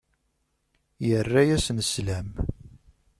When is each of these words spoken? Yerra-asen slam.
Yerra-asen 1.07 1.79
slam. 1.91 2.29